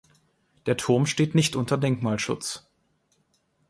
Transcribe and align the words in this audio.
Der 0.65 0.77
Turm 0.77 1.05
steht 1.05 1.35
nicht 1.35 1.55
unter 1.55 1.77
Denkmalschutz. 1.77 2.67